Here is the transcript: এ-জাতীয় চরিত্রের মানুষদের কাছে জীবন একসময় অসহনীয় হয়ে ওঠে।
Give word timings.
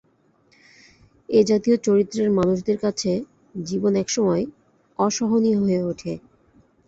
এ-জাতীয় 1.29 1.75
চরিত্রের 1.77 2.29
মানুষদের 2.31 2.77
কাছে 2.77 3.11
জীবন 3.63 3.93
একসময় 3.95 4.43
অসহনীয় 4.99 5.57
হয়ে 5.61 5.81
ওঠে। 5.83 6.13